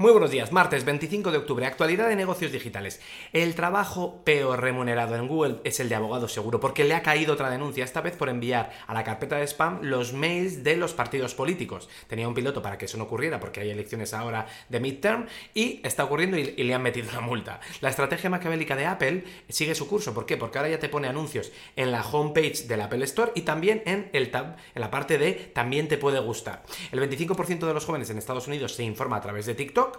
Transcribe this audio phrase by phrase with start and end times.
[0.00, 3.02] Muy buenos días, martes 25 de octubre, actualidad de negocios digitales.
[3.34, 7.34] El trabajo peor remunerado en Google es el de abogado seguro, porque le ha caído
[7.34, 10.94] otra denuncia, esta vez por enviar a la carpeta de spam los mails de los
[10.94, 11.90] partidos políticos.
[12.06, 15.82] Tenía un piloto para que eso no ocurriera, porque hay elecciones ahora de midterm, y
[15.84, 17.60] está ocurriendo y, le han metido una multa.
[17.82, 20.38] La estrategia macabélica de Apple sigue su curso, ¿por qué?
[20.38, 24.08] Porque ahora ya te pone anuncios en la homepage del Apple Store y también en
[24.14, 26.62] el tab, en la parte de también te puede gustar.
[26.90, 29.89] El 25% de los jóvenes en Estados Unidos se informa a través de TikTok,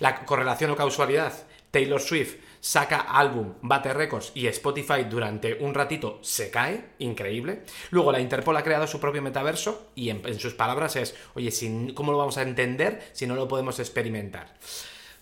[0.00, 1.32] la correlación o causalidad,
[1.70, 7.62] Taylor Swift saca álbum, bate récords y Spotify durante un ratito se cae, increíble.
[7.90, 11.50] Luego la Interpol ha creado su propio metaverso y en, sus palabras es, oye,
[11.94, 14.54] ¿cómo lo vamos a entender si no lo podemos experimentar?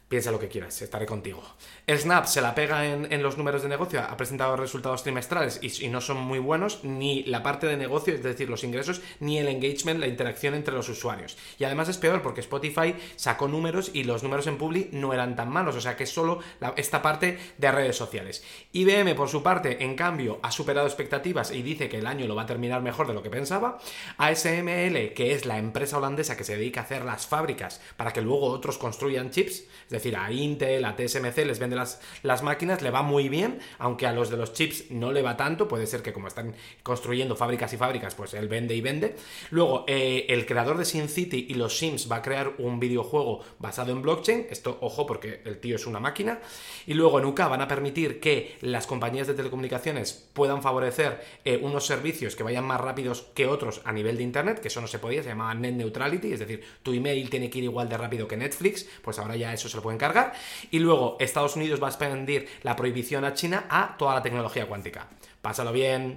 [0.09, 1.43] Piensa lo que quieras, estaré contigo.
[1.87, 6.01] Snap se la pega en, los números de negocio, ha presentado resultados trimestrales y, no
[6.01, 10.01] son muy buenos, ni la parte de negocio, es decir, los ingresos, ni el engagement,
[10.01, 11.37] la interacción entre los usuarios.
[11.59, 15.37] Y además es peor porque Spotify sacó números y los números en Publi no eran
[15.37, 16.39] tan malos, o sea que es solo
[16.77, 18.43] esta parte de redes sociales.
[18.73, 22.35] IBM, por su parte, en cambio, ha superado expectativas y dice que el año lo
[22.35, 23.79] va a terminar mejor de lo que pensaba.
[24.17, 28.23] ASML, que es la empresa holandesa que se dedica a hacer las fábricas para que
[28.23, 32.83] luego otros construyan chips, es decir, a Intel, a TSMC les vende las, las máquinas,
[32.83, 35.87] le va muy bien, aunque a los de los chips no le va tanto, puede
[35.87, 39.17] ser que como están construyendo fábricas y fábricas, pues él vende y vende.
[39.51, 43.93] Luego, eh, el creador de SimCity y los Sims va a crear un videojuego basado
[43.93, 46.41] en blockchain, esto ojo porque el tío es una máquina,
[46.87, 51.59] y luego en UK van a permitir que las compañías de telecomunicaciones puedan favorecer eh,
[51.63, 54.87] unos servicios que vayan más rápidos que otros a nivel de Internet, que eso no
[54.87, 57.97] se podía, se llamaba Net Neutrality, es decir, tu email tiene que ir igual de
[57.97, 60.33] rápido que Netflix, pues ahora ya eso se lo encargar.
[60.71, 64.67] Y luego Estados Unidos va a expandir la prohibición a China a toda la tecnología
[64.67, 65.07] cuántica.
[65.43, 66.17] Pásalo bien.